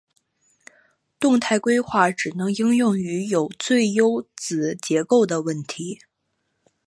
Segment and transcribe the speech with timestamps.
[1.19, 5.99] 动态规划只能应用于有最优子结构的问题。